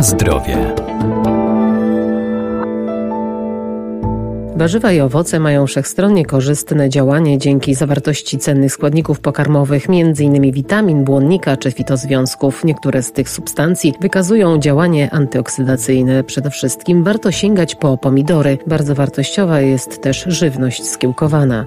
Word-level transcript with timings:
Zdrowie. 0.00 0.74
Warzywa 4.56 4.92
i 4.92 5.00
owoce 5.00 5.40
mają 5.40 5.66
wszechstronnie 5.66 6.26
korzystne 6.26 6.88
działanie 6.88 7.38
dzięki 7.38 7.74
zawartości 7.74 8.38
cennych 8.38 8.72
składników 8.72 9.20
pokarmowych, 9.20 9.86
m.in. 9.88 10.52
witamin, 10.52 11.04
błonnika 11.04 11.56
czy 11.56 11.72
fitozwiązków. 11.72 12.64
Niektóre 12.64 13.02
z 13.02 13.12
tych 13.12 13.28
substancji 13.28 13.94
wykazują 14.00 14.58
działanie 14.58 15.10
antyoksydacyjne. 15.10 16.24
Przede 16.24 16.50
wszystkim 16.50 17.04
warto 17.04 17.32
sięgać 17.32 17.74
po 17.74 17.98
pomidory. 17.98 18.58
Bardzo 18.66 18.94
wartościowa 18.94 19.60
jest 19.60 20.02
też 20.02 20.24
żywność 20.28 20.84
skiełkowana. 20.84 21.66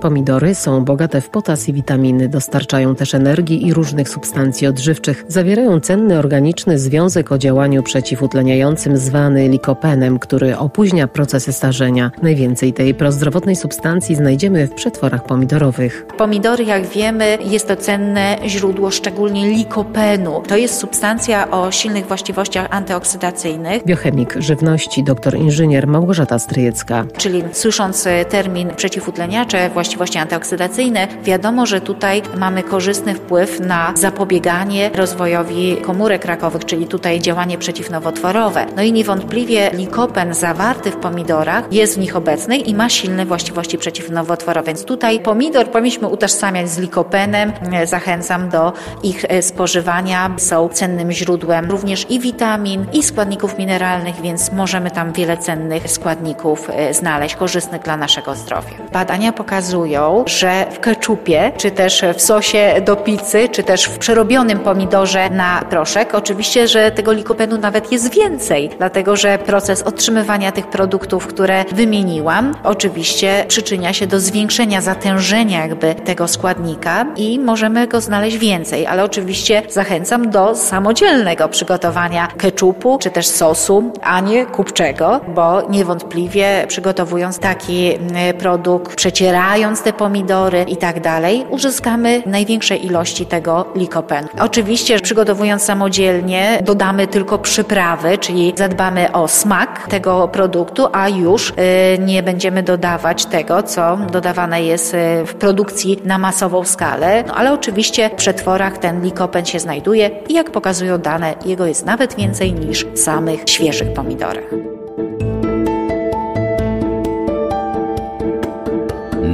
Pomidory 0.00 0.54
są 0.54 0.84
bogate 0.84 1.20
w 1.20 1.30
potas 1.30 1.68
i 1.68 1.72
witaminy, 1.72 2.28
dostarczają 2.28 2.94
też 2.94 3.14
energii 3.14 3.66
i 3.66 3.74
różnych 3.74 4.08
substancji 4.08 4.66
odżywczych. 4.66 5.24
Zawierają 5.28 5.80
cenny 5.80 6.18
organiczny 6.18 6.78
związek 6.78 7.32
o 7.32 7.38
działaniu 7.38 7.82
przeciwutleniającym 7.82 8.96
zwany 8.96 9.48
likopenem, 9.48 10.18
który 10.18 10.56
opóźnia 10.56 11.08
procesy 11.08 11.52
starzenia. 11.52 12.10
Najwięcej 12.22 12.72
tej 12.72 12.94
prozdrowotnej 12.94 13.56
substancji 13.56 14.16
znajdziemy 14.16 14.66
w 14.66 14.74
przetworach 14.74 15.24
pomidorowych. 15.24 16.06
Pomidory, 16.18 16.64
jak 16.64 16.86
wiemy, 16.86 17.38
jest 17.44 17.68
to 17.68 17.76
cenne 17.76 18.38
źródło 18.46 18.90
szczególnie 18.90 19.48
likopenu. 19.50 20.42
To 20.48 20.56
jest 20.56 20.78
substancja 20.78 21.50
o 21.50 21.70
silnych 21.70 22.06
właściwościach 22.06 22.66
antyoksydacyjnych. 22.70 23.84
Biochemik 23.84 24.34
żywności, 24.38 25.04
doktor 25.04 25.36
inżynier 25.36 25.86
Małgorzata 25.86 26.38
Stryjecka. 26.38 27.04
Czyli 27.16 27.42
słysząc 27.52 28.08
termin 28.28 28.70
przeciwutleniacze, 28.76 29.70
właściwie 29.70 29.89
właściwości 29.90 30.18
antyoksydacyjne, 30.18 31.08
wiadomo, 31.22 31.66
że 31.66 31.80
tutaj 31.80 32.22
mamy 32.36 32.62
korzystny 32.62 33.14
wpływ 33.14 33.60
na 33.60 33.92
zapobieganie 33.96 34.90
rozwojowi 34.94 35.76
komórek 35.76 36.24
rakowych, 36.24 36.64
czyli 36.64 36.86
tutaj 36.86 37.20
działanie 37.20 37.58
przeciwnowotworowe. 37.58 38.66
No 38.76 38.82
i 38.82 38.92
niewątpliwie 38.92 39.70
likopen 39.72 40.34
zawarty 40.34 40.90
w 40.90 40.96
pomidorach 40.96 41.72
jest 41.72 41.94
w 41.94 41.98
nich 41.98 42.16
obecny 42.16 42.56
i 42.56 42.74
ma 42.74 42.88
silne 42.88 43.26
właściwości 43.26 43.78
przeciwnowotworowe, 43.78 44.66
więc 44.66 44.84
tutaj 44.84 45.20
pomidor 45.20 45.70
powinniśmy 45.70 46.08
utożsamiać 46.08 46.70
z 46.70 46.78
likopenem. 46.78 47.52
Zachęcam 47.84 48.48
do 48.48 48.72
ich 49.02 49.24
spożywania. 49.40 50.30
Są 50.36 50.68
cennym 50.68 51.12
źródłem 51.12 51.70
również 51.70 52.06
i 52.10 52.20
witamin, 52.20 52.86
i 52.92 53.02
składników 53.02 53.58
mineralnych, 53.58 54.20
więc 54.20 54.52
możemy 54.52 54.90
tam 54.90 55.12
wiele 55.12 55.36
cennych 55.38 55.90
składników 55.90 56.70
e, 56.70 56.94
znaleźć, 56.94 57.36
korzystnych 57.36 57.82
dla 57.82 57.96
naszego 57.96 58.34
zdrowia. 58.34 58.76
Badania 58.92 59.32
pokazują, 59.32 59.79
że 60.26 60.66
w 60.70 60.80
keczupie, 60.80 61.52
czy 61.56 61.70
też 61.70 62.04
w 62.16 62.22
sosie 62.22 62.74
do 62.84 62.96
pizzy, 62.96 63.48
czy 63.48 63.62
też 63.62 63.84
w 63.84 63.98
przerobionym 63.98 64.58
pomidorze 64.58 65.30
na 65.30 65.62
proszek, 65.70 66.14
oczywiście, 66.14 66.68
że 66.68 66.90
tego 66.90 67.12
likopenu 67.12 67.58
nawet 67.58 67.92
jest 67.92 68.14
więcej, 68.14 68.70
dlatego 68.78 69.16
że 69.16 69.38
proces 69.38 69.82
otrzymywania 69.82 70.52
tych 70.52 70.66
produktów, 70.66 71.26
które 71.26 71.64
wymieniłam, 71.72 72.54
oczywiście 72.64 73.44
przyczynia 73.48 73.92
się 73.92 74.06
do 74.06 74.20
zwiększenia 74.20 74.80
zatężenia 74.80 75.60
jakby 75.60 75.94
tego 75.94 76.28
składnika 76.28 77.06
i 77.16 77.38
możemy 77.38 77.86
go 77.86 78.00
znaleźć 78.00 78.38
więcej, 78.38 78.86
ale 78.86 79.04
oczywiście 79.04 79.62
zachęcam 79.68 80.30
do 80.30 80.54
samodzielnego 80.54 81.48
przygotowania 81.48 82.28
keczupu, 82.38 82.98
czy 83.00 83.10
też 83.10 83.26
sosu, 83.26 83.92
a 84.02 84.20
nie 84.20 84.46
kupczego, 84.46 85.20
bo 85.34 85.62
niewątpliwie 85.70 86.64
przygotowując 86.68 87.38
taki 87.38 87.94
mm, 87.94 88.36
produkt, 88.38 88.94
przecierając 88.94 89.69
te 89.78 89.92
pomidory 89.92 90.62
i 90.68 90.76
tak 90.76 91.00
dalej, 91.00 91.46
uzyskamy 91.50 92.22
największe 92.26 92.76
ilości 92.76 93.26
tego 93.26 93.66
likopenu. 93.74 94.28
Oczywiście 94.40 95.00
przygotowując 95.00 95.62
samodzielnie 95.62 96.58
dodamy 96.62 97.06
tylko 97.06 97.38
przyprawy, 97.38 98.18
czyli 98.18 98.52
zadbamy 98.56 99.12
o 99.12 99.28
smak 99.28 99.88
tego 99.88 100.28
produktu, 100.28 100.86
a 100.92 101.08
już 101.08 101.50
y, 101.50 101.54
nie 101.98 102.22
będziemy 102.22 102.62
dodawać 102.62 103.26
tego, 103.26 103.62
co 103.62 103.96
dodawane 104.12 104.62
jest 104.62 104.94
y, 104.94 104.96
w 105.26 105.34
produkcji 105.34 106.00
na 106.04 106.18
masową 106.18 106.64
skalę, 106.64 107.24
no, 107.26 107.34
ale 107.34 107.52
oczywiście 107.52 108.10
w 108.10 108.14
przetworach 108.14 108.78
ten 108.78 109.02
likopen 109.02 109.44
się 109.44 109.58
znajduje 109.58 110.10
i 110.28 110.34
jak 110.34 110.50
pokazują 110.50 110.98
dane, 110.98 111.34
jego 111.44 111.66
jest 111.66 111.86
nawet 111.86 112.14
więcej 112.14 112.52
niż 112.52 112.84
w 112.84 112.98
samych 112.98 113.40
świeżych 113.46 113.92
pomidorach. 113.92 114.79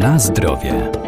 Na 0.07 0.19
zdrowie. 0.19 1.06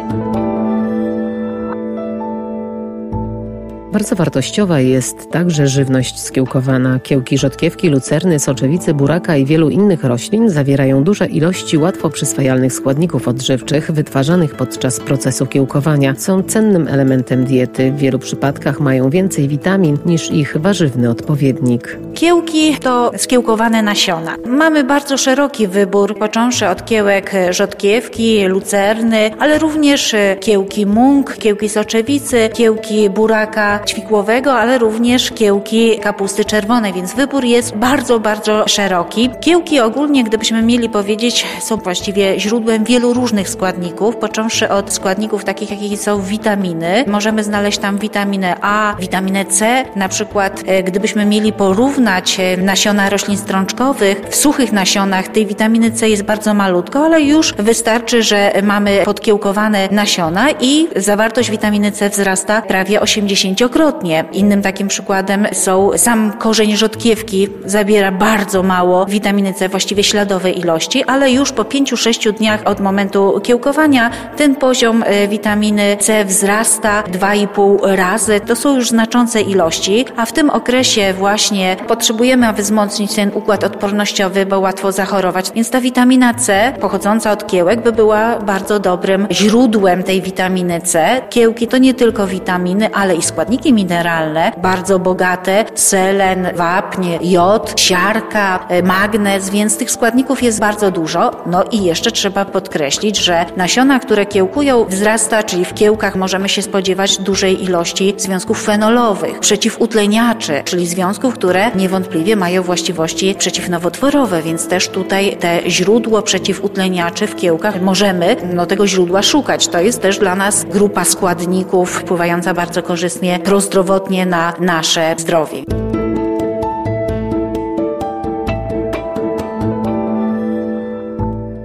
Bardzo 3.91 4.15
wartościowa 4.15 4.79
jest 4.79 5.31
także 5.31 5.67
żywność 5.67 6.19
skiełkowana. 6.19 6.99
Kiełki 6.99 7.37
rzodkiewki, 7.37 7.89
lucerny, 7.89 8.39
soczewicy, 8.39 8.93
buraka 8.93 9.37
i 9.37 9.45
wielu 9.45 9.69
innych 9.69 10.03
roślin 10.03 10.49
zawierają 10.49 11.03
duże 11.03 11.25
ilości 11.25 11.77
łatwo 11.77 12.09
przyswajalnych 12.09 12.73
składników 12.73 13.27
odżywczych 13.27 13.91
wytwarzanych 13.91 14.55
podczas 14.55 14.99
procesu 14.99 15.45
kiełkowania. 15.45 16.15
Są 16.17 16.43
cennym 16.43 16.87
elementem 16.87 17.45
diety. 17.45 17.91
W 17.91 17.97
wielu 17.97 18.19
przypadkach 18.19 18.79
mają 18.79 19.09
więcej 19.09 19.47
witamin 19.47 19.97
niż 20.05 20.31
ich 20.31 20.57
warzywny 20.57 21.09
odpowiednik. 21.09 21.97
Kiełki 22.13 22.75
to 22.75 23.11
skiełkowane 23.17 23.81
nasiona. 23.81 24.35
Mamy 24.45 24.83
bardzo 24.83 25.17
szeroki 25.17 25.67
wybór, 25.67 26.17
począwszy 26.19 26.67
od 26.67 26.85
kiełek 26.85 27.31
rzodkiewki, 27.49 28.45
lucerny, 28.45 29.31
ale 29.39 29.59
również 29.59 30.15
kiełki 30.39 30.85
mung, 30.85 31.37
kiełki 31.37 31.69
soczewicy, 31.69 32.49
kiełki 32.53 33.09
buraka, 33.09 33.78
ćwikłowego, 33.85 34.53
ale 34.53 34.77
również 34.77 35.31
kiełki 35.31 35.99
kapusty 35.99 36.45
czerwonej, 36.45 36.93
więc 36.93 37.13
wybór 37.13 37.43
jest 37.43 37.75
bardzo, 37.75 38.19
bardzo 38.19 38.67
szeroki. 38.67 39.29
Kiełki 39.41 39.79
ogólnie, 39.79 40.23
gdybyśmy 40.23 40.61
mieli 40.61 40.89
powiedzieć, 40.89 41.45
są 41.61 41.77
właściwie 41.77 42.39
źródłem 42.39 42.83
wielu 42.83 43.13
różnych 43.13 43.49
składników, 43.49 44.15
począwszy 44.15 44.69
od 44.69 44.93
składników 44.93 45.45
takich, 45.45 45.71
jakie 45.71 45.97
są 45.97 46.21
witaminy. 46.21 47.03
Możemy 47.07 47.43
znaleźć 47.43 47.77
tam 47.77 47.97
witaminę 47.97 48.55
A, 48.61 48.95
witaminę 48.99 49.45
C. 49.45 49.85
Na 49.95 50.09
przykład, 50.09 50.63
e, 50.65 50.83
gdybyśmy 50.83 51.25
mieli 51.25 51.53
porównać 51.53 52.39
e, 52.39 52.57
nasiona 52.57 53.09
roślin 53.09 53.37
strączkowych, 53.37 54.21
w 54.29 54.35
suchych 54.35 54.71
nasionach 54.71 55.27
tej 55.27 55.45
witaminy 55.45 55.91
C 55.91 56.09
jest 56.09 56.23
bardzo 56.23 56.53
malutko, 56.53 57.05
ale 57.05 57.21
już 57.21 57.53
wystarczy, 57.53 58.23
że 58.23 58.51
mamy 58.63 59.01
podkiełkowane 59.05 59.87
nasiona 59.91 60.51
i 60.61 60.87
zawartość 60.95 61.51
witaminy 61.51 61.91
C 61.91 62.09
wzrasta 62.09 62.61
prawie 62.61 63.01
80 63.01 63.68
wielokrotnie. 63.69 64.25
Innym 64.33 64.61
takim 64.61 64.87
przykładem 64.87 65.47
są 65.51 65.91
sam 65.97 66.31
korzeń 66.31 66.77
rzodkiewki, 66.77 67.47
zabiera 67.65 68.11
bardzo 68.11 68.63
mało 68.63 69.05
witaminy 69.05 69.53
C, 69.53 69.69
właściwie 69.69 70.03
śladowej 70.03 70.59
ilości, 70.59 71.03
ale 71.03 71.31
już 71.31 71.51
po 71.51 71.63
5-6 71.63 72.33
dniach 72.33 72.61
od 72.65 72.79
momentu 72.79 73.41
kiełkowania 73.43 74.11
ten 74.37 74.55
poziom 74.55 75.03
e, 75.05 75.27
witaminy 75.27 75.97
C 75.99 76.25
wzrasta 76.25 77.03
2,5 77.03 77.95
razy. 77.95 78.39
To 78.39 78.55
są 78.55 78.75
już 78.75 78.89
znaczące 78.89 79.41
ilości, 79.41 80.05
a 80.17 80.25
w 80.25 80.33
tym 80.33 80.49
okresie 80.49 81.13
właśnie 81.13 81.77
potrzebujemy, 81.87 82.53
wzmocnić 82.53 83.15
ten 83.15 83.31
układ 83.33 83.63
odpornościowy, 83.63 84.45
bo 84.45 84.59
łatwo 84.59 84.91
zachorować. 84.91 85.51
Więc 85.55 85.69
ta 85.69 85.81
witamina 85.81 86.33
C 86.33 86.73
pochodząca 86.81 87.31
od 87.31 87.47
kiełek 87.47 87.81
by 87.83 87.91
była 87.91 88.39
bardzo 88.39 88.79
dobrym 88.79 89.27
źródłem 89.31 90.03
tej 90.03 90.21
witaminy 90.21 90.81
C. 90.81 91.21
Kiełki 91.29 91.67
to 91.67 91.77
nie 91.77 91.93
tylko 91.93 92.27
witaminy, 92.27 92.89
ale 92.93 93.15
i 93.15 93.21
składniki 93.21 93.58
składniki 93.59 93.73
mineralne 93.73 94.51
bardzo 94.57 94.99
bogate, 94.99 95.65
selen, 95.75 96.47
wapń, 96.55 97.07
jod, 97.21 97.73
siarka, 97.81 98.65
e, 98.69 98.83
magnez, 98.83 99.49
więc 99.49 99.77
tych 99.77 99.91
składników 99.91 100.43
jest 100.43 100.59
bardzo 100.59 100.91
dużo. 100.91 101.31
No 101.45 101.63
i 101.71 101.83
jeszcze 101.83 102.11
trzeba 102.11 102.45
podkreślić, 102.45 103.17
że 103.17 103.45
nasiona, 103.57 103.99
które 103.99 104.25
kiełkują, 104.25 104.85
wzrasta, 104.85 105.43
czyli 105.43 105.65
w 105.65 105.73
kiełkach 105.73 106.15
możemy 106.15 106.49
się 106.49 106.61
spodziewać 106.61 107.17
dużej 107.17 107.63
ilości 107.63 108.13
związków 108.17 108.63
fenolowych, 108.63 109.39
przeciwutleniaczy, 109.39 110.61
czyli 110.65 110.87
związków, 110.87 111.33
które 111.33 111.71
niewątpliwie 111.75 112.35
mają 112.35 112.63
właściwości 112.63 113.35
przeciwnowotworowe, 113.35 114.41
więc 114.41 114.67
też 114.67 114.89
tutaj 114.89 115.37
te 115.37 115.59
źródło 115.67 116.21
przeciwutleniaczy 116.21 117.27
w 117.27 117.35
kiełkach 117.35 117.81
możemy 117.81 118.35
no, 118.53 118.65
tego 118.65 118.87
źródła 118.87 119.21
szukać. 119.21 119.67
To 119.67 119.79
jest 119.79 120.01
też 120.01 120.19
dla 120.19 120.35
nas 120.35 120.65
grupa 120.65 121.05
składników 121.05 121.91
wpływająca 121.91 122.53
bardzo 122.53 122.83
korzystnie 122.83 123.39
prozdrowotnie 123.49 124.25
na 124.25 124.53
nasze 124.59 125.15
zdrowie. 125.17 125.63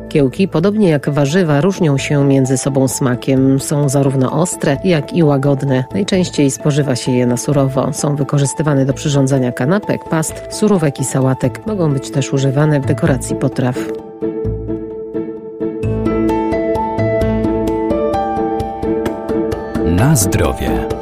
Kiełki, 0.09 0.49
podobnie 0.49 0.89
jak 0.89 1.11
warzywa, 1.11 1.61
różnią 1.61 1.99
się 1.99 2.25
między 2.25 2.59
sobą 2.59 2.89
smakiem. 2.89 3.61
Są 3.61 3.89
zarówno 3.89 4.33
ostre, 4.33 4.77
jak 4.85 5.13
i 5.13 5.23
łagodne. 5.23 5.85
Najczęściej 5.93 6.51
spożywa 6.51 6.97
się 6.97 7.13
je 7.13 7.27
na 7.27 7.37
surowo. 7.37 7.93
Są 7.93 8.17
wykorzystywane 8.17 8.85
do 8.85 8.93
przyrządzania 8.93 9.53
kanapek, 9.53 10.05
past, 10.05 10.35
surówek 10.51 11.01
i 11.01 11.05
sałatek. 11.05 11.67
Mogą 11.67 11.93
być 11.93 12.11
też 12.11 12.33
używane 12.33 12.81
w 12.81 12.87
dekoracji 12.87 13.37
potraw. 13.37 13.77
Na 19.85 20.17
zdrowie. 20.17 20.94